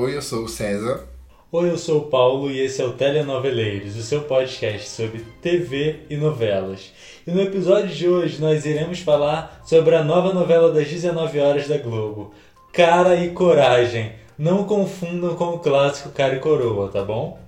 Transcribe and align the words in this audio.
Oi, 0.00 0.16
eu 0.16 0.22
sou 0.22 0.44
o 0.44 0.48
César. 0.48 1.06
Oi, 1.52 1.68
eu 1.68 1.76
sou 1.76 1.98
o 1.98 2.04
Paulo 2.06 2.50
e 2.50 2.58
esse 2.58 2.80
é 2.80 2.84
o 2.86 2.94
Telenoveleiros, 2.94 3.96
o 3.96 4.02
seu 4.02 4.22
podcast 4.22 4.88
sobre 4.88 5.26
TV 5.42 6.04
e 6.08 6.16
novelas. 6.16 6.90
E 7.26 7.30
no 7.30 7.42
episódio 7.42 7.94
de 7.94 8.08
hoje 8.08 8.40
nós 8.40 8.64
iremos 8.64 9.00
falar 9.00 9.60
sobre 9.62 9.94
a 9.94 10.02
nova 10.02 10.32
novela 10.32 10.72
das 10.72 10.88
19 10.88 11.38
horas 11.38 11.68
da 11.68 11.76
Globo, 11.76 12.32
Cara 12.72 13.14
e 13.14 13.32
Coragem. 13.32 14.12
Não 14.38 14.64
confundam 14.64 15.36
com 15.36 15.50
o 15.50 15.58
clássico 15.58 16.08
Cara 16.08 16.36
e 16.36 16.40
Coroa, 16.40 16.88
tá 16.88 17.04
bom? 17.04 17.38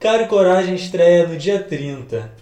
Cara 0.00 0.24
e 0.24 0.26
Coragem 0.26 0.74
estreia 0.74 1.28
no 1.28 1.36
dia 1.36 1.62
30. 1.62 2.32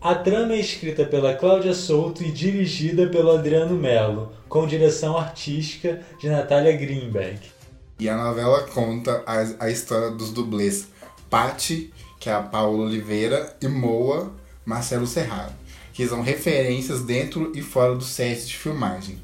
A 0.00 0.12
trama 0.12 0.54
é 0.54 0.58
escrita 0.58 1.04
pela 1.04 1.34
Cláudia 1.34 1.72
Souto 1.72 2.24
e 2.24 2.32
dirigida 2.32 3.06
pelo 3.06 3.30
Adriano 3.30 3.76
Melo, 3.76 4.32
com 4.48 4.66
direção 4.66 5.16
artística 5.16 6.00
de 6.18 6.28
Natália 6.28 6.72
Greenberg. 6.72 7.61
E 7.98 8.08
a 8.08 8.16
novela 8.16 8.62
conta 8.62 9.22
a, 9.26 9.64
a 9.64 9.70
história 9.70 10.10
dos 10.10 10.30
dublês 10.30 10.88
Patti, 11.30 11.92
que 12.18 12.28
é 12.28 12.34
a 12.34 12.42
Paula 12.42 12.84
Oliveira, 12.84 13.56
e 13.60 13.68
Moa, 13.68 14.32
Marcelo 14.64 15.06
Serrado, 15.06 15.54
que 15.92 16.06
são 16.06 16.22
referências 16.22 17.02
dentro 17.02 17.52
e 17.54 17.62
fora 17.62 17.94
do 17.94 18.04
set 18.04 18.46
de 18.46 18.56
filmagem. 18.56 19.20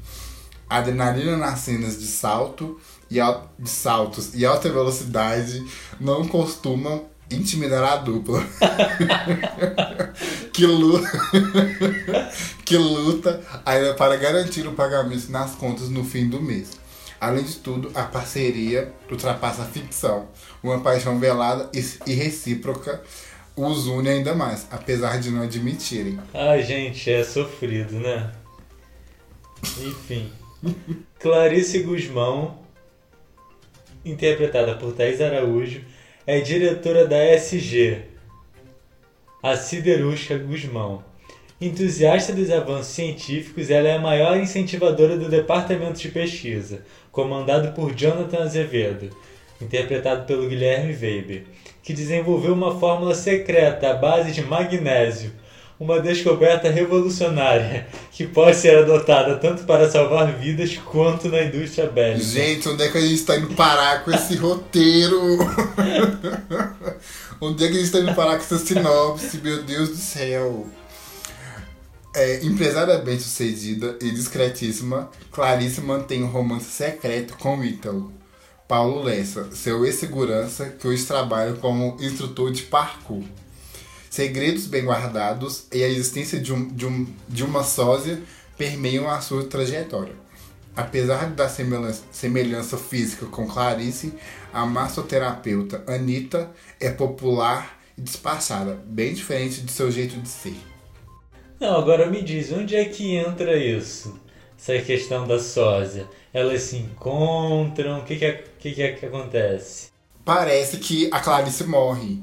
Adrenalina 0.69 1.35
nas 1.35 1.59
cenas 1.59 1.99
de 1.99 2.07
salto 2.07 2.79
e 3.09 3.17
de 3.57 3.69
saltos 3.69 4.35
e 4.35 4.45
alta 4.45 4.69
velocidade 4.69 5.65
não 5.99 6.27
costumam 6.27 7.05
intimidar 7.31 7.83
a 7.83 7.97
dupla. 7.97 8.43
que 10.53 10.65
luta, 10.65 11.11
que 12.65 12.77
luta 12.77 13.41
ainda 13.65 13.93
para 13.93 14.17
garantir 14.17 14.67
o 14.67 14.73
pagamento 14.73 15.31
nas 15.31 15.55
contas 15.55 15.89
no 15.89 16.03
fim 16.03 16.27
do 16.27 16.41
mês. 16.41 16.71
Além 17.19 17.43
de 17.43 17.55
tudo, 17.57 17.91
a 17.93 18.03
parceria 18.03 18.93
ultrapassa 19.11 19.63
a 19.63 19.65
ficção. 19.65 20.29
Uma 20.63 20.79
paixão 20.79 21.19
velada 21.19 21.69
e 21.73 22.13
recíproca 22.13 23.01
os 23.55 23.87
une 23.87 24.07
ainda 24.07 24.33
mais, 24.33 24.67
apesar 24.71 25.19
de 25.19 25.29
não 25.29 25.43
admitirem. 25.43 26.17
Ai, 26.33 26.63
gente, 26.63 27.11
é 27.11 27.23
sofrido, 27.23 27.99
né? 27.99 28.31
Enfim. 29.79 30.31
Clarice 31.19 31.79
Guzmão, 31.79 32.57
interpretada 34.05 34.75
por 34.75 34.93
Thais 34.93 35.19
Araújo, 35.19 35.81
é 36.25 36.39
diretora 36.39 37.05
da 37.05 37.17
SG, 37.17 38.03
a 39.43 39.57
Siderúrgica 39.57 40.37
Guzmão. 40.37 41.03
Entusiasta 41.61 42.31
dos 42.31 42.49
avanços 42.49 42.93
científicos, 42.93 43.69
ela 43.69 43.89
é 43.89 43.97
a 43.97 43.99
maior 43.99 44.37
incentivadora 44.37 45.17
do 45.17 45.27
departamento 45.27 45.99
de 45.99 46.07
pesquisa, 46.07 46.83
comandado 47.11 47.73
por 47.73 47.93
Jonathan 47.93 48.43
Azevedo, 48.43 49.09
interpretado 49.61 50.25
pelo 50.25 50.47
Guilherme 50.47 50.93
Weber, 50.93 51.43
que 51.83 51.91
desenvolveu 51.91 52.53
uma 52.53 52.79
fórmula 52.79 53.13
secreta 53.13 53.89
à 53.89 53.93
base 53.93 54.31
de 54.31 54.41
magnésio, 54.41 55.33
uma 55.77 55.99
descoberta 55.99 56.69
revolucionária 56.69 57.87
que 58.09 58.25
pode 58.25 58.55
ser 58.55 58.77
adotada 58.77 59.35
tanto 59.35 59.65
para 59.65 59.91
salvar 59.91 60.31
vidas 60.31 60.77
quanto 60.77 61.27
na 61.27 61.43
indústria 61.43 61.87
bélica. 61.87 62.23
Gente, 62.23 62.69
onde 62.69 62.83
é 62.83 62.87
que 62.89 62.97
a 62.97 63.01
gente 63.01 63.15
está 63.15 63.35
indo 63.35 63.53
parar 63.53 64.05
com 64.05 64.11
esse 64.11 64.37
roteiro? 64.37 65.39
onde 67.41 67.65
é 67.65 67.67
que 67.67 67.73
a 67.73 67.77
gente 67.79 67.85
está 67.85 67.99
indo 67.99 68.15
parar 68.15 68.37
com 68.37 68.43
essa 68.43 68.57
sinopse? 68.59 69.39
Meu 69.39 69.61
Deus 69.63 69.89
do 69.89 69.97
céu! 69.97 70.78
É, 72.15 72.43
empresária 72.43 72.97
bem 72.97 73.19
sucedida 73.19 73.95
e 74.01 74.09
discretíssima, 74.09 75.11
Clarice 75.31 75.79
mantém 75.79 76.23
um 76.23 76.27
romance 76.27 76.65
secreto 76.65 77.37
com 77.37 77.63
Ítalo, 77.63 78.11
Paulo 78.67 79.03
Lessa, 79.03 79.51
seu 79.55 79.85
ex-segurança 79.85 80.69
que 80.69 80.87
hoje 80.87 81.05
trabalha 81.05 81.53
como 81.53 81.97
instrutor 81.99 82.51
de 82.51 82.63
parkour. 82.63 83.23
Segredos 84.09 84.65
bem 84.65 84.85
guardados 84.85 85.67
e 85.71 85.83
a 85.83 85.87
existência 85.87 86.39
de, 86.39 86.51
um, 86.51 86.67
de, 86.67 86.87
um, 86.87 87.05
de 87.27 87.43
uma 87.43 87.63
sósia 87.63 88.19
permeiam 88.57 89.07
a 89.07 89.21
sua 89.21 89.43
trajetória. 89.43 90.15
Apesar 90.75 91.29
da 91.29 91.47
semelhança, 91.47 92.01
semelhança 92.11 92.75
física 92.75 93.27
com 93.27 93.47
Clarice, 93.47 94.13
a 94.51 94.65
massoterapeuta 94.65 95.83
Anita 95.85 96.49
é 96.79 96.89
popular 96.89 97.79
e 97.95 98.01
despachada, 98.01 98.81
bem 98.87 99.13
diferente 99.13 99.61
de 99.61 99.71
seu 99.71 99.91
jeito 99.91 100.19
de 100.19 100.27
ser. 100.27 100.57
Não, 101.59 101.77
agora 101.77 102.05
me 102.05 102.21
diz, 102.21 102.53
onde 102.53 102.73
é 102.75 102.85
que 102.85 103.15
entra 103.15 103.57
isso? 103.57 104.17
Essa 104.57 104.79
questão 104.79 105.27
da 105.27 105.39
sósia. 105.39 106.07
Elas 106.33 106.61
se 106.61 106.77
encontram? 106.77 107.99
O 107.99 108.03
que 108.03 108.15
que, 108.15 108.25
é, 108.25 108.43
que, 108.57 108.71
que, 108.71 108.81
é 108.81 108.93
que 108.93 109.05
acontece? 109.05 109.89
Parece 110.23 110.77
que 110.77 111.09
a 111.11 111.19
Clarice 111.19 111.65
morre. 111.65 112.19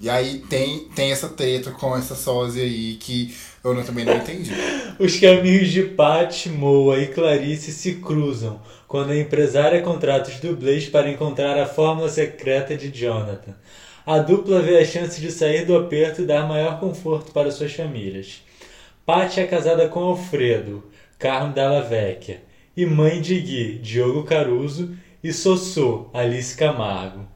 E 0.00 0.10
aí 0.10 0.40
tem, 0.50 0.88
tem 0.96 1.12
essa 1.12 1.28
treta 1.28 1.70
com 1.70 1.96
essa 1.96 2.16
sósia 2.16 2.64
aí 2.64 2.96
que 2.96 3.32
eu 3.62 3.72
não, 3.72 3.84
também 3.84 4.04
não 4.04 4.16
entendi. 4.16 4.50
Os 4.98 5.16
caminhos 5.20 5.68
de 5.68 5.84
Pat, 5.84 6.46
Moa 6.46 6.98
e 6.98 7.06
Clarice 7.06 7.70
se 7.70 7.94
cruzam 7.96 8.60
quando 8.88 9.10
a 9.12 9.16
empresária 9.16 9.80
contrata 9.80 10.28
os 10.28 10.40
dublês 10.40 10.88
para 10.88 11.08
encontrar 11.08 11.56
a 11.56 11.66
fórmula 11.66 12.08
secreta 12.08 12.76
de 12.76 12.90
Jonathan. 12.90 13.54
A 14.04 14.18
dupla 14.18 14.60
vê 14.60 14.78
a 14.78 14.84
chance 14.84 15.20
de 15.20 15.30
sair 15.30 15.64
do 15.64 15.76
aperto 15.76 16.22
e 16.22 16.26
dar 16.26 16.48
maior 16.48 16.80
conforto 16.80 17.30
para 17.30 17.52
suas 17.52 17.72
famílias. 17.72 18.42
Paty 19.04 19.40
é 19.40 19.46
casada 19.48 19.88
com 19.88 19.98
Alfredo, 19.98 20.84
Carmo 21.18 21.52
Dalla 21.52 21.82
Vecchia, 21.82 22.40
e 22.76 22.86
mãe 22.86 23.20
de 23.20 23.40
Gui, 23.40 23.78
Diogo 23.78 24.22
Caruso, 24.22 24.96
e 25.24 25.32
Sossô, 25.32 26.06
Alice 26.14 26.56
Camargo. 26.56 27.26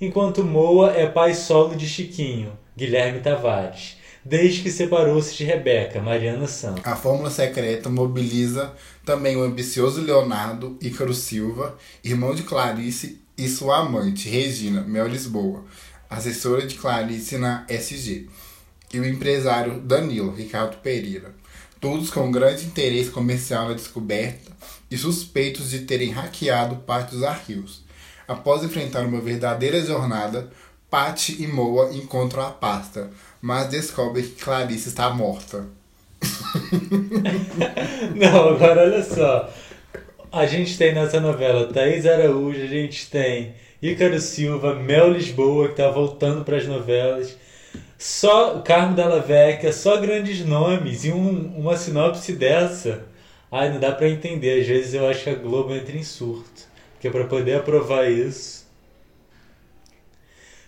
Enquanto 0.00 0.42
Moa 0.42 0.92
é 0.92 1.06
pai 1.06 1.34
solo 1.34 1.76
de 1.76 1.86
Chiquinho, 1.86 2.58
Guilherme 2.74 3.20
Tavares, 3.20 3.98
desde 4.24 4.62
que 4.62 4.70
separou-se 4.70 5.36
de 5.36 5.44
Rebeca, 5.44 6.00
Mariana 6.00 6.46
Santos. 6.46 6.86
A 6.86 6.96
fórmula 6.96 7.30
secreta 7.30 7.90
mobiliza 7.90 8.72
também 9.04 9.36
o 9.36 9.42
ambicioso 9.42 10.00
Leonardo 10.00 10.78
Ícaro 10.80 11.12
Silva, 11.12 11.76
irmão 12.02 12.34
de 12.34 12.44
Clarice, 12.44 13.20
e 13.36 13.46
sua 13.46 13.80
amante, 13.80 14.28
Regina 14.28 14.80
Mel 14.80 15.06
Lisboa, 15.06 15.64
assessora 16.08 16.66
de 16.66 16.76
Clarice 16.76 17.36
na 17.36 17.66
SG 17.68 18.26
e 18.92 18.98
o 18.98 19.06
empresário 19.06 19.80
Danilo 19.80 20.34
Ricardo 20.34 20.76
Pereira, 20.78 21.34
todos 21.80 22.10
com 22.10 22.30
grande 22.30 22.66
interesse 22.66 23.10
comercial 23.10 23.68
na 23.68 23.74
descoberta 23.74 24.50
e 24.90 24.96
suspeitos 24.98 25.70
de 25.70 25.80
terem 25.80 26.10
hackeado 26.10 26.76
parte 26.76 27.12
dos 27.12 27.22
arquivos. 27.22 27.82
Após 28.26 28.62
enfrentar 28.62 29.06
uma 29.06 29.20
verdadeira 29.20 29.80
jornada, 29.84 30.50
Patty 30.90 31.42
e 31.42 31.46
Moa 31.46 31.92
encontram 31.92 32.44
a 32.44 32.50
pasta, 32.50 33.10
mas 33.40 33.68
descobrem 33.68 34.24
que 34.24 34.42
Clarice 34.42 34.88
está 34.88 35.08
morta. 35.10 35.66
Não, 38.14 38.48
agora 38.50 38.82
olha 38.82 39.02
só. 39.02 39.48
A 40.32 40.46
gente 40.46 40.76
tem 40.76 40.94
nessa 40.94 41.20
novela 41.20 41.72
Thaís 41.72 42.06
Araújo, 42.06 42.62
a 42.62 42.66
gente 42.66 43.08
tem 43.08 43.54
Ícaro 43.80 44.20
Silva, 44.20 44.74
Mel 44.74 45.12
Lisboa, 45.12 45.66
que 45.66 45.72
está 45.72 45.90
voltando 45.90 46.44
para 46.44 46.56
as 46.56 46.66
novelas. 46.66 47.36
Só 48.02 48.60
Carmo 48.60 48.96
Della 48.96 49.20
Vecchia, 49.20 49.74
só 49.74 49.98
grandes 49.98 50.42
nomes 50.42 51.04
e 51.04 51.12
um, 51.12 51.52
uma 51.54 51.76
sinopse 51.76 52.32
dessa. 52.32 53.04
Ai, 53.52 53.70
não 53.70 53.78
dá 53.78 53.92
para 53.92 54.08
entender. 54.08 54.62
Às 54.62 54.66
vezes 54.66 54.94
eu 54.94 55.06
acho 55.06 55.24
que 55.24 55.28
a 55.28 55.34
Globo 55.34 55.74
entra 55.74 55.94
em 55.94 56.02
surto. 56.02 56.62
Porque 56.94 57.10
para 57.10 57.24
poder 57.24 57.56
aprovar 57.56 58.10
isso. 58.10 58.66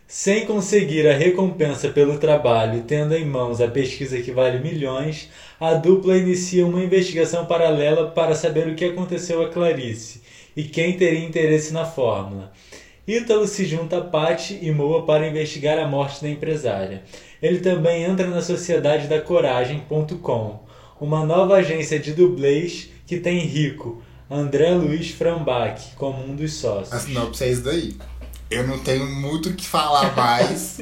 Sem 0.06 0.44
conseguir 0.44 1.08
a 1.08 1.16
recompensa 1.16 1.88
pelo 1.88 2.18
trabalho, 2.18 2.84
tendo 2.86 3.16
em 3.16 3.24
mãos 3.24 3.62
a 3.62 3.68
pesquisa 3.68 4.20
que 4.20 4.30
vale 4.30 4.58
milhões, 4.58 5.30
a 5.58 5.72
dupla 5.72 6.18
inicia 6.18 6.66
uma 6.66 6.84
investigação 6.84 7.46
paralela 7.46 8.10
para 8.10 8.34
saber 8.34 8.68
o 8.68 8.74
que 8.74 8.84
aconteceu 8.84 9.42
a 9.42 9.48
Clarice 9.48 10.20
e 10.54 10.64
quem 10.64 10.98
teria 10.98 11.24
interesse 11.24 11.72
na 11.72 11.86
fórmula. 11.86 12.52
Ítalo 13.06 13.48
se 13.48 13.64
junta 13.64 13.98
a 13.98 14.00
Patty 14.00 14.60
e 14.62 14.70
Moa 14.70 15.04
para 15.04 15.26
investigar 15.26 15.76
a 15.78 15.88
morte 15.88 16.22
da 16.22 16.28
empresária. 16.28 17.02
Ele 17.42 17.58
também 17.58 18.04
entra 18.04 18.28
na 18.28 18.40
sociedade 18.40 19.08
da 19.08 19.20
Coragem.com, 19.20 20.60
uma 21.00 21.26
nova 21.26 21.56
agência 21.56 21.98
de 21.98 22.12
dublês 22.12 22.90
que 23.04 23.18
tem 23.18 23.40
Rico, 23.40 24.00
André 24.30 24.70
Luiz 24.70 25.10
Frambach, 25.10 25.94
como 25.96 26.24
um 26.24 26.36
dos 26.36 26.54
sócios. 26.54 26.92
A 26.92 27.00
sinopse 27.00 27.42
é 27.42 27.50
isso 27.50 27.62
daí. 27.62 27.96
Eu 28.48 28.66
não 28.68 28.78
tenho 28.78 29.06
muito 29.06 29.48
o 29.48 29.54
que 29.54 29.66
falar 29.66 30.14
mais, 30.14 30.80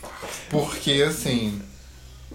porque 0.50 1.02
assim. 1.02 1.58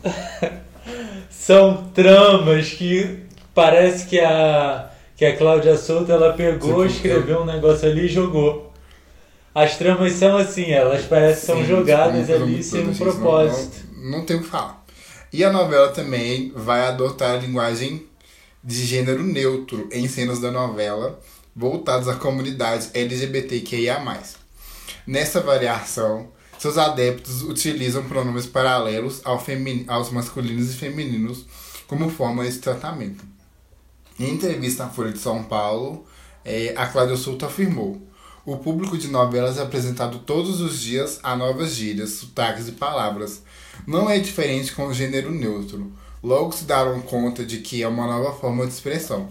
São 1.29 1.89
tramas 1.93 2.69
que 2.71 3.19
parece 3.53 4.07
que 4.07 4.19
a, 4.19 4.89
que 5.15 5.25
a 5.25 5.37
Cláudia 5.37 5.77
Souto 5.77 6.11
ela 6.11 6.33
pegou, 6.33 6.69
tipo, 6.69 6.85
escreveu 6.85 7.41
um 7.41 7.45
negócio 7.45 7.87
ali 7.87 8.05
e 8.05 8.09
jogou. 8.09 8.73
As 9.57 9.75
tramas 9.75 10.13
são 10.13 10.37
assim, 10.37 10.69
elas 10.69 11.05
parecem 11.05 11.39
que 11.39 11.45
são 11.47 11.65
jogadas 11.65 12.29
ali 12.29 12.61
sem 12.61 12.87
um 12.87 12.93
propósito. 12.93 13.87
Não, 13.91 14.19
não, 14.19 14.23
tem 14.23 14.37
o 14.37 14.41
que 14.41 14.47
falar. 14.47 14.85
E 15.33 15.43
a 15.43 15.51
novela 15.51 15.89
também 15.89 16.51
vai 16.55 16.81
adotar 16.81 17.31
a 17.31 17.37
linguagem 17.37 18.05
de 18.63 18.85
gênero 18.85 19.23
neutro 19.23 19.89
em 19.91 20.07
cenas 20.07 20.39
da 20.39 20.51
novela 20.51 21.19
voltadas 21.55 22.07
à 22.07 22.13
comunidade 22.13 22.91
LGBTQIA+. 22.93 23.99
Nessa 25.07 25.41
variação, 25.41 26.27
seus 26.59 26.77
adeptos 26.77 27.41
utilizam 27.41 28.03
pronomes 28.03 28.45
paralelos 28.45 29.21
ao 29.23 29.43
aos 29.87 30.11
masculinos 30.11 30.71
e 30.71 30.77
femininos 30.77 31.47
como 31.87 32.11
forma 32.11 32.47
de 32.47 32.59
tratamento. 32.59 33.25
Em 34.19 34.33
entrevista 34.33 34.83
à 34.83 34.89
Folha 34.89 35.11
de 35.11 35.17
São 35.17 35.43
Paulo, 35.43 36.05
eh, 36.45 36.75
a 36.77 36.85
Cláudia 36.85 37.17
Souto 37.17 37.43
afirmou: 37.43 38.05
O 38.47 38.55
público 38.55 38.97
de 38.97 39.09
novelas 39.09 39.57
é 39.57 39.61
apresentado 39.61 40.19
todos 40.19 40.61
os 40.61 40.79
dias 40.79 41.19
a 41.21 41.35
novas 41.35 41.75
gírias, 41.75 42.11
sotaques 42.11 42.69
e 42.69 42.71
palavras. 42.71 43.43
Não 43.85 44.09
é 44.09 44.19
diferente 44.19 44.71
com 44.71 44.87
o 44.87 44.93
gênero 44.93 45.31
neutro. 45.31 45.91
Logo 46.23 46.53
se 46.53 46.63
deram 46.63 47.01
conta 47.01 47.43
de 47.43 47.57
que 47.57 47.83
é 47.83 47.87
uma 47.89 48.07
nova 48.07 48.31
forma 48.39 48.65
de 48.65 48.71
expressão. 48.71 49.29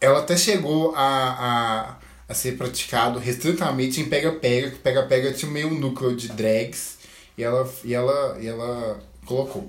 Ela 0.00 0.20
até 0.20 0.36
chegou 0.36 0.94
a, 0.94 1.00
a, 1.00 1.96
a 2.28 2.32
ser 2.32 2.56
praticado 2.56 3.18
restritamente 3.18 4.00
em 4.00 4.08
pega-pega, 4.08 4.70
que 4.70 4.78
pega-pega 4.78 5.32
tinha 5.32 5.50
meio 5.50 5.72
núcleo 5.72 6.14
de 6.14 6.28
drags, 6.28 6.98
e 7.36 7.42
ela, 7.42 7.68
e 7.82 7.92
ela, 7.92 8.38
e 8.40 8.46
ela 8.46 9.00
colocou 9.26 9.68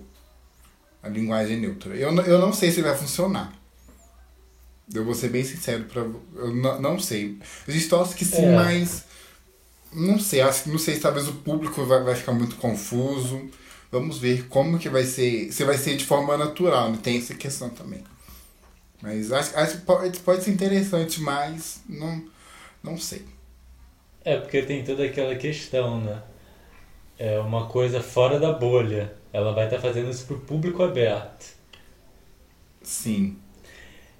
a 1.02 1.10
linguagem 1.10 1.60
neutra. 1.60 1.96
Eu, 1.96 2.16
eu 2.18 2.38
não 2.38 2.54
sei 2.54 2.70
se 2.70 2.84
vai 2.84 2.96
funcionar. 2.96 3.52
Eu 4.94 5.06
vou 5.06 5.14
ser 5.14 5.30
bem 5.30 5.44
sincero 5.44 5.86
pra 5.86 6.02
eu 6.02 6.54
não, 6.56 6.82
não 6.82 7.00
sei. 7.00 7.38
Gente 7.68 7.88
torce 7.90 8.16
que 8.16 8.26
sim, 8.26 8.46
É. 8.46 8.56
mas 8.56 9.06
não 9.94 10.20
sei, 10.20 10.42
acho 10.42 10.64
que 10.64 10.70
não 10.70 10.78
sei 10.80 10.96
se 10.96 11.02
talvez 11.02 11.28
o 11.28 11.34
público 11.34 11.84
vai, 11.86 12.04
vai 12.04 12.16
ficar 12.16 12.34
muito 12.34 12.56
confuso. 12.58 13.50
Vamos 13.92 14.20
ver 14.20 14.48
como 14.48 14.78
que 14.80 14.90
vai 14.90 15.04
ser. 15.06 15.52
Se 15.52 15.64
vai 15.64 15.78
ser 15.78 15.98
de 15.98 16.06
forma 16.06 16.38
natural, 16.38 16.92
né? 16.92 17.00
Tem 17.02 17.18
essa 17.18 17.34
questão 17.36 17.70
também. 17.70 18.04
Mas 19.02 19.32
acho, 19.32 19.58
acho 19.58 19.78
que 19.80 19.86
pode, 19.86 20.20
pode 20.20 20.44
ser 20.44 20.52
interessante, 20.52 21.22
mas 21.22 21.82
não, 21.88 22.24
não 22.84 22.98
sei. 22.98 23.26
É, 24.24 24.38
porque 24.38 24.62
tem 24.62 24.84
toda 24.84 25.04
aquela 25.06 25.36
questão, 25.36 26.00
né? 26.02 26.24
É 27.18 27.40
uma 27.40 27.68
coisa 27.68 28.02
fora 28.02 28.40
da 28.40 28.52
bolha. 28.54 29.14
Ela 29.34 29.54
vai 29.54 29.66
estar 29.66 29.80
fazendo 29.80 30.10
isso 30.10 30.26
pro 30.26 30.40
público 30.40 30.84
aberto. 30.84 31.46
Sim. 32.82 33.38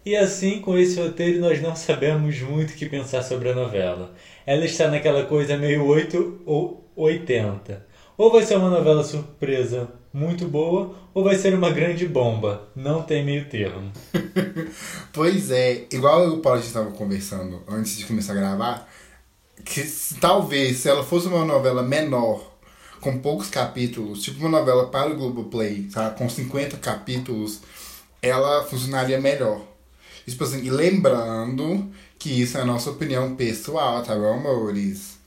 E 0.06 0.16
assim, 0.16 0.62
com 0.62 0.78
esse 0.78 1.00
roteiro, 1.00 1.40
nós 1.40 1.62
não 1.62 1.76
sabemos 1.76 2.40
muito 2.42 2.72
o 2.72 2.74
que 2.74 2.88
pensar 2.88 3.22
sobre 3.22 3.50
a 3.50 3.56
novela. 3.56 4.14
Ela 4.46 4.66
está 4.66 4.88
naquela 4.88 5.26
coisa 5.26 5.58
meio 5.58 5.86
8 5.86 6.42
ou 6.46 6.90
80. 6.96 7.86
Ou 8.18 8.32
vai 8.32 8.44
ser 8.44 8.58
uma 8.58 8.70
novela 8.70 9.04
surpresa 9.04 9.90
muito 10.12 10.48
boa, 10.48 10.96
ou 11.14 11.24
vai 11.24 11.36
ser 11.36 11.54
uma 11.54 11.70
grande 11.70 12.08
bomba. 12.08 12.70
Não 12.76 13.02
tem 13.04 13.24
meio 13.24 13.46
termo. 13.50 13.92
Pois 15.12 15.52
é, 15.52 15.86
igual 15.92 16.28
o 16.30 16.38
Paulo 16.40 16.60
estava 16.60 16.92
conversando 16.92 17.62
antes 17.68 17.98
de 17.98 18.06
começar 18.06 18.34
a 18.34 18.36
gravar, 18.36 18.90
que 19.66 19.84
talvez 20.22 20.78
se 20.78 20.88
ela 20.88 21.04
fosse 21.04 21.28
uma 21.28 21.44
novela 21.44 21.82
menor, 21.84 22.56
com 23.02 23.18
poucos 23.18 23.50
capítulos, 23.50 24.22
tipo 24.22 24.40
uma 24.40 24.60
novela 24.60 24.88
para 24.88 25.12
o 25.12 25.16
Globoplay, 25.16 25.88
sabe, 25.90 26.18
com 26.18 26.30
50 26.30 26.78
capítulos, 26.78 27.62
ela 28.22 28.64
funcionaria 28.64 29.20
melhor. 29.20 29.62
E, 30.30 30.32
tipo 30.32 30.44
assim, 30.44 30.64
e 30.64 30.70
lembrando 30.70 31.90
que 32.20 32.30
isso 32.30 32.56
é 32.58 32.62
a 32.62 32.66
nossa 32.66 32.92
opinião 32.92 33.36
pessoal, 33.36 34.04
tá 34.04 34.16
bom, 34.16 34.36
amores? 34.36 35.18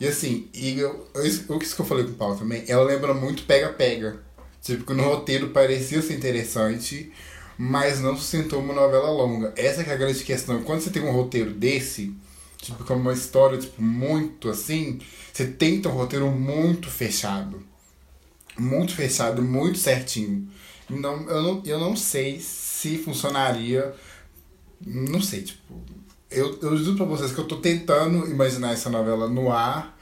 E 0.00 0.06
assim, 0.08 0.48
e 0.52 0.80
eu, 0.80 1.06
isso, 1.22 1.46
isso 1.62 1.76
que 1.76 1.80
eu 1.80 1.86
falei 1.86 2.04
com 2.04 2.10
o 2.10 2.14
Paulo 2.14 2.36
também, 2.36 2.64
ela 2.66 2.82
lembra 2.82 3.14
muito 3.14 3.44
Pega-Pega. 3.44 4.20
Tipo, 4.60 4.84
que 4.84 4.94
no 4.94 5.04
roteiro 5.04 5.50
parecia 5.50 6.02
ser 6.02 6.14
interessante, 6.14 7.12
mas 7.56 8.00
não 8.00 8.16
sustentou 8.16 8.60
uma 8.60 8.74
novela 8.74 9.10
longa. 9.10 9.52
Essa 9.56 9.82
é 9.82 9.92
a 9.92 9.96
grande 9.96 10.24
questão. 10.24 10.62
Quando 10.64 10.80
você 10.80 10.90
tem 10.90 11.02
um 11.02 11.12
roteiro 11.12 11.52
desse, 11.52 12.12
tipo, 12.58 12.82
como 12.84 13.00
uma 13.00 13.12
história, 13.12 13.58
tipo, 13.58 13.80
muito 13.80 14.50
assim, 14.50 14.98
você 15.32 15.46
ter 15.46 15.86
um 15.86 15.92
roteiro 15.92 16.26
muito 16.32 16.90
fechado. 16.90 17.62
Muito 18.58 18.92
fechado, 18.94 19.40
muito 19.40 19.78
certinho. 19.78 20.48
Então, 20.90 21.28
eu 21.28 21.42
não, 21.42 21.62
eu 21.64 21.78
não 21.78 21.94
sei 21.94 22.40
se 22.40 22.98
funcionaria. 22.98 23.94
Não 24.86 25.20
sei, 25.20 25.42
tipo. 25.42 25.74
Eu, 26.30 26.58
eu 26.62 26.76
juro 26.76 26.96
pra 26.96 27.04
vocês 27.06 27.32
que 27.32 27.38
eu 27.38 27.46
tô 27.46 27.56
tentando 27.56 28.26
imaginar 28.30 28.72
essa 28.72 28.88
novela 28.88 29.28
no 29.28 29.52
ar, 29.52 29.98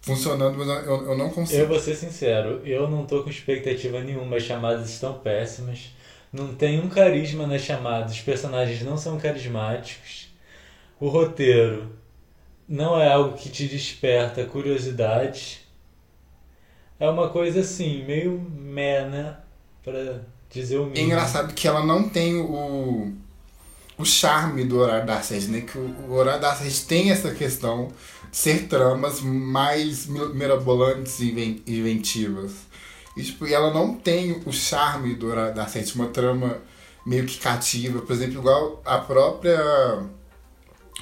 funcionando, 0.00 0.56
mas 0.56 0.68
eu, 0.86 1.10
eu 1.10 1.18
não 1.18 1.30
consigo. 1.30 1.60
Eu 1.62 1.68
vou 1.68 1.80
ser 1.80 1.96
sincero, 1.96 2.60
eu 2.64 2.88
não 2.88 3.04
tô 3.06 3.22
com 3.24 3.30
expectativa 3.30 4.00
nenhuma. 4.00 4.36
As 4.36 4.44
chamadas 4.44 4.88
estão 4.88 5.14
péssimas. 5.14 5.90
Não 6.32 6.54
tem 6.54 6.80
um 6.80 6.88
carisma 6.88 7.46
nas 7.46 7.62
chamadas. 7.62 8.12
Os 8.12 8.20
personagens 8.20 8.82
não 8.82 8.96
são 8.96 9.18
carismáticos. 9.18 10.28
O 11.00 11.08
roteiro 11.08 11.90
não 12.68 13.00
é 13.00 13.12
algo 13.12 13.36
que 13.36 13.48
te 13.48 13.66
desperta 13.66 14.44
curiosidade. 14.44 15.60
É 16.98 17.08
uma 17.08 17.28
coisa 17.30 17.60
assim, 17.60 18.04
meio 18.04 18.40
meh, 18.40 19.04
né? 19.06 19.36
Pra 19.82 20.20
dizer 20.50 20.78
o 20.78 20.84
É 20.84 20.86
mínimo. 20.86 21.06
engraçado 21.06 21.52
que 21.52 21.66
ela 21.68 21.84
não 21.84 22.08
tem 22.08 22.36
o, 22.36 23.12
o 23.96 24.04
charme 24.04 24.64
do 24.64 24.78
horário 24.78 25.06
da 25.06 25.20
sede, 25.22 25.48
né? 25.48 25.60
Que 25.60 25.78
o, 25.78 26.12
horário 26.12 26.40
da 26.40 26.54
sede 26.54 26.80
tem 26.82 27.10
essa 27.10 27.30
questão 27.32 27.88
de 28.30 28.36
ser 28.36 28.66
tramas 28.66 29.20
mais 29.20 30.06
mi- 30.06 30.34
mirabolantes 30.34 31.20
e 31.20 31.30
inven- 31.30 31.62
inventivas. 31.66 32.52
E, 33.16 33.22
tipo, 33.22 33.46
ela 33.46 33.72
não 33.72 33.94
tem 33.94 34.42
o 34.44 34.52
charme 34.52 35.14
do 35.14 35.28
horário 35.28 35.54
da 35.54 35.66
sede, 35.68 35.94
uma 35.94 36.08
trama 36.08 36.58
meio 37.06 37.24
que 37.24 37.38
cativa. 37.38 38.00
Por 38.02 38.12
exemplo, 38.12 38.40
igual 38.40 38.82
a 38.84 38.98
própria 38.98 39.56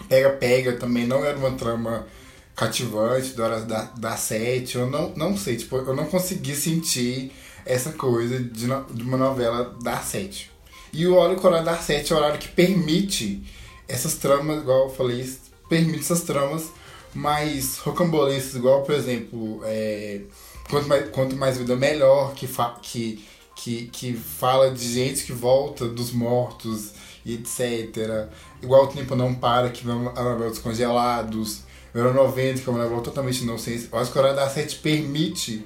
Pega-Pega 0.08 0.72
também 0.74 1.06
não 1.06 1.24
era 1.24 1.36
uma 1.38 1.52
trama 1.52 2.06
cativante 2.54 3.30
do 3.30 3.42
horário 3.42 3.64
da, 3.66 3.84
da 3.84 4.16
sete. 4.16 4.76
Eu 4.76 4.90
não, 4.90 5.14
não 5.16 5.36
sei, 5.36 5.56
tipo, 5.56 5.76
eu 5.76 5.96
não 5.96 6.04
consegui 6.04 6.54
sentir 6.54 7.32
essa 7.64 7.92
coisa 7.92 8.38
de, 8.38 8.66
de 8.66 9.02
uma 9.02 9.16
novela 9.16 9.74
da 9.82 9.96
sete. 9.98 10.51
E 10.92 11.06
o 11.06 11.16
horário 11.16 11.38
que 11.38 11.44
o 11.44 11.48
horário 11.48 11.64
da 11.64 11.78
sete 11.78 12.12
é 12.12 12.16
o 12.16 12.18
horário 12.18 12.38
que 12.38 12.48
permite 12.48 13.42
essas 13.88 14.14
tramas, 14.14 14.60
igual 14.60 14.84
eu 14.84 14.90
falei, 14.90 15.28
permite 15.68 16.00
essas 16.00 16.22
tramas 16.22 16.70
mais 17.14 17.78
rocambolescas, 17.78 18.54
igual, 18.54 18.82
por 18.82 18.94
exemplo, 18.94 19.60
é, 19.64 20.20
quanto, 20.68 20.88
mais, 20.88 21.10
quanto 21.10 21.36
mais 21.36 21.58
vida 21.58 21.76
melhor, 21.76 22.34
que, 22.34 22.46
fa 22.46 22.76
que, 22.80 23.24
que, 23.56 23.86
que 23.86 24.14
fala 24.14 24.70
de 24.70 24.92
gente 24.92 25.24
que 25.24 25.32
volta 25.32 25.86
dos 25.86 26.12
mortos 26.12 26.92
e 27.24 27.34
etc. 27.34 28.28
Igual 28.62 28.84
o 28.84 28.86
Tempo 28.88 29.14
Não 29.14 29.34
Para, 29.34 29.70
que 29.70 29.86
é 29.86 29.90
a 29.90 29.94
novela 29.94 30.50
dos 30.50 30.58
congelados. 30.58 31.62
Verão 31.94 32.14
90, 32.14 32.62
que 32.62 32.68
é 32.68 32.72
uma 32.72 32.82
novela 32.82 33.02
totalmente 33.02 33.42
inocente. 33.42 33.88
Eu 33.92 33.98
acho 33.98 34.10
que 34.10 34.16
o 34.16 34.20
Horário 34.20 34.38
da 34.38 34.48
Sete 34.48 34.76
permite 34.76 35.64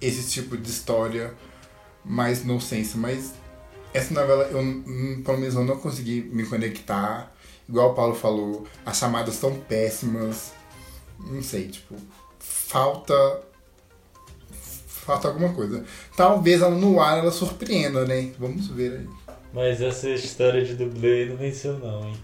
esse 0.00 0.30
tipo 0.30 0.56
de 0.56 0.70
história 0.70 1.34
mais 2.04 2.42
inocência, 2.42 2.98
mas 2.98 3.34
essa 3.96 4.14
novela, 4.14 4.44
eu, 4.44 5.22
pelo 5.22 5.38
menos 5.38 5.54
eu 5.54 5.64
não 5.64 5.78
consegui 5.78 6.22
me 6.32 6.44
conectar. 6.44 7.32
Igual 7.68 7.92
o 7.92 7.94
Paulo 7.94 8.14
falou, 8.14 8.66
as 8.84 8.96
chamadas 8.96 9.34
são 9.34 9.54
péssimas. 9.54 10.52
Não 11.18 11.42
sei, 11.42 11.68
tipo, 11.68 11.96
falta. 12.38 13.42
Falta 14.50 15.28
alguma 15.28 15.52
coisa. 15.52 15.84
Talvez 16.16 16.60
no 16.60 17.00
ar 17.00 17.18
ela 17.18 17.30
surpreenda, 17.30 18.04
né? 18.04 18.32
Vamos 18.38 18.66
ver 18.68 18.98
aí. 18.98 19.36
Mas 19.52 19.80
essa 19.80 20.10
história 20.10 20.64
de 20.64 20.74
dublê 20.74 21.26
não 21.26 21.36
venceu 21.36 21.78
não, 21.78 22.08
hein? 22.08 22.16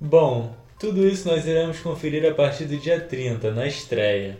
Bom, 0.00 0.54
tudo 0.78 1.06
isso 1.06 1.26
nós 1.26 1.44
iremos 1.44 1.80
conferir 1.80 2.24
a 2.30 2.34
partir 2.34 2.66
do 2.66 2.76
dia 2.76 3.00
30, 3.00 3.50
na 3.50 3.66
estreia. 3.66 4.38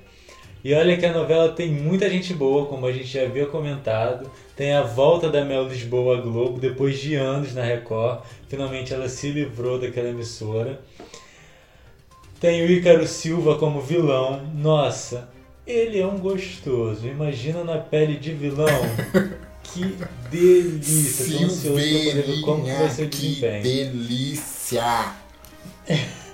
E 0.64 0.74
olha 0.74 0.96
que 0.96 1.06
a 1.06 1.12
novela 1.12 1.52
tem 1.52 1.70
muita 1.70 2.10
gente 2.10 2.34
boa, 2.34 2.66
como 2.66 2.86
a 2.86 2.92
gente 2.92 3.06
já 3.06 3.22
havia 3.22 3.46
comentado. 3.46 4.30
Tem 4.56 4.72
a 4.74 4.82
volta 4.82 5.30
da 5.30 5.44
Mel 5.44 5.68
Lisboa 5.68 6.18
à 6.18 6.20
Globo, 6.20 6.58
depois 6.58 6.98
de 6.98 7.14
anos 7.14 7.54
na 7.54 7.62
Record. 7.62 8.20
Finalmente 8.48 8.92
ela 8.92 9.08
se 9.08 9.30
livrou 9.30 9.78
daquela 9.78 10.08
emissora. 10.08 10.80
Tem 12.40 12.62
o 12.62 12.70
Ícaro 12.70 13.06
Silva 13.06 13.56
como 13.56 13.80
vilão. 13.80 14.44
Nossa, 14.54 15.28
ele 15.66 16.00
é 16.00 16.06
um 16.06 16.18
gostoso. 16.18 17.06
Imagina 17.06 17.62
na 17.62 17.78
pele 17.78 18.16
de 18.16 18.32
vilão. 18.32 18.66
Que 19.62 19.96
delícia. 20.30 21.38
Tô 21.38 21.44
ansioso 21.44 21.62
pra 21.62 21.82
poder 21.82 22.22
ver 22.22 22.40
como 22.40 22.64
que 22.64 22.72
vai 22.72 22.90
ser 22.90 23.04
o 23.04 23.08
que 23.08 23.16
desempenho. 23.18 23.62
delícia! 23.62 25.14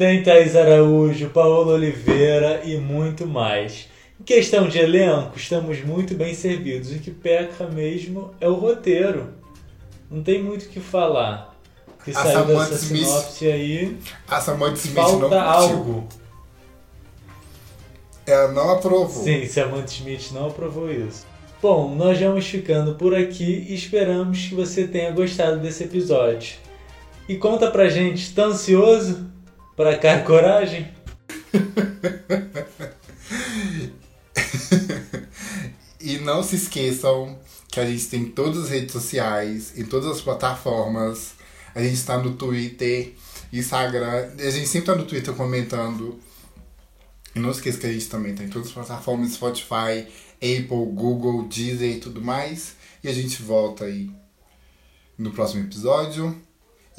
Tem 0.00 0.22
Thaís 0.22 0.56
Araújo, 0.56 1.28
Paola 1.28 1.74
Oliveira 1.74 2.62
e 2.64 2.78
muito 2.78 3.26
mais. 3.26 3.86
Em 4.18 4.24
questão 4.24 4.66
de 4.66 4.78
elenco, 4.78 5.36
estamos 5.36 5.84
muito 5.84 6.14
bem 6.14 6.32
servidos. 6.32 6.90
O 6.90 6.98
que 7.00 7.10
peca 7.10 7.66
mesmo 7.66 8.30
é 8.40 8.48
o 8.48 8.54
roteiro. 8.54 9.28
Não 10.10 10.22
tem 10.22 10.42
muito 10.42 10.64
o 10.64 10.68
que 10.70 10.80
falar. 10.80 11.54
Que 12.02 12.12
A 12.12 12.14
saiu 12.14 12.32
Samantha 12.32 12.70
dessa 12.70 12.84
Smith 12.86 13.04
sinopse 13.04 13.46
aí, 13.46 13.98
A 14.26 14.40
Samantha 14.40 14.76
Smith 14.76 14.96
não 14.96 15.04
falta 15.04 15.20
curtiu. 15.20 15.38
algo. 15.38 16.08
Ela 18.26 18.52
não 18.52 18.70
aprovou. 18.70 19.22
Sim, 19.22 19.46
Samantha 19.46 19.92
Smith 19.92 20.32
não 20.32 20.46
aprovou 20.46 20.90
isso. 20.90 21.26
Bom, 21.60 21.94
nós 21.94 22.18
vamos 22.18 22.46
ficando 22.46 22.94
por 22.94 23.14
aqui 23.14 23.66
e 23.68 23.74
esperamos 23.74 24.46
que 24.46 24.54
você 24.54 24.88
tenha 24.88 25.10
gostado 25.10 25.58
desse 25.58 25.84
episódio. 25.84 26.54
E 27.28 27.36
conta 27.36 27.70
pra 27.70 27.90
gente, 27.90 28.34
tá 28.34 28.44
ansioso 28.44 29.29
pra 29.80 29.94
e 29.94 30.22
Coragem? 30.24 30.92
e 35.98 36.18
não 36.18 36.42
se 36.42 36.56
esqueçam 36.56 37.38
que 37.68 37.80
a 37.80 37.86
gente 37.86 38.06
tem 38.08 38.26
todas 38.26 38.64
as 38.64 38.68
redes 38.68 38.92
sociais, 38.92 39.72
em 39.78 39.86
todas 39.86 40.10
as 40.10 40.20
plataformas. 40.20 41.32
A 41.74 41.82
gente 41.82 41.94
está 41.94 42.18
no 42.18 42.34
Twitter, 42.34 43.14
Instagram. 43.50 44.28
A 44.38 44.50
gente 44.50 44.66
sempre 44.66 44.88
tá 44.88 44.94
no 44.94 45.06
Twitter 45.06 45.32
comentando. 45.32 46.20
E 47.34 47.38
não 47.38 47.50
esqueça 47.50 47.78
que 47.78 47.86
a 47.86 47.92
gente 47.92 48.10
também 48.10 48.34
tá 48.34 48.44
em 48.44 48.50
todas 48.50 48.68
as 48.68 48.74
plataformas, 48.74 49.32
Spotify, 49.32 50.06
Apple, 50.34 50.92
Google, 50.92 51.48
Deezer 51.48 51.96
e 51.96 52.00
tudo 52.00 52.20
mais. 52.20 52.76
E 53.02 53.08
a 53.08 53.14
gente 53.14 53.40
volta 53.40 53.86
aí 53.86 54.10
no 55.16 55.30
próximo 55.30 55.64
episódio. 55.64 56.38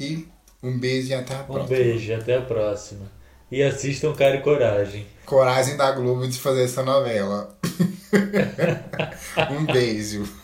E 0.00 0.26
um 0.62 0.78
beijo 0.78 1.10
e 1.10 1.14
até 1.14 1.34
a 1.34 1.42
próxima. 1.42 1.64
Um 1.64 1.68
beijo, 1.68 2.14
até 2.14 2.36
a 2.36 2.42
próxima. 2.42 3.12
E 3.50 3.62
assistam 3.62 4.14
Cara 4.14 4.36
e 4.36 4.40
Coragem. 4.40 5.06
Coragem 5.26 5.76
da 5.76 5.92
Globo 5.92 6.26
de 6.26 6.38
fazer 6.38 6.64
essa 6.64 6.82
novela. 6.82 7.58
um 9.50 9.64
beijo. 9.66 10.41